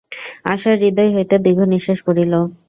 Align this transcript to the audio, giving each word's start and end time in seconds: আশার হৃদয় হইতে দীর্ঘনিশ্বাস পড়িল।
আশার 0.45 0.75
হৃদয় 0.81 1.11
হইতে 1.15 1.35
দীর্ঘনিশ্বাস 1.45 1.99
পড়িল। 2.05 2.33